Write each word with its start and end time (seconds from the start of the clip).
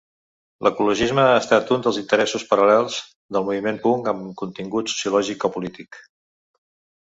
L'ecologisme 0.67 1.25
ha 1.33 1.35
estat 1.41 1.73
un 1.75 1.83
dels 1.87 1.99
interessos 2.01 2.45
paral·lels 2.53 2.95
del 3.37 3.45
moviment 3.51 3.77
punk 3.85 4.11
amb 4.13 4.33
contingut 4.43 4.91
sociològic 4.95 5.47
o 5.51 5.55
polític. 5.59 6.01